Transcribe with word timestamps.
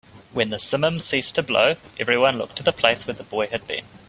When 0.33 0.49
the 0.49 0.57
simum 0.57 0.99
ceased 0.99 1.35
to 1.35 1.43
blow, 1.43 1.75
everyone 1.99 2.39
looked 2.39 2.55
to 2.55 2.63
the 2.63 2.73
place 2.73 3.05
where 3.05 3.13
the 3.13 3.21
boy 3.21 3.45
had 3.49 3.67
been. 3.67 3.85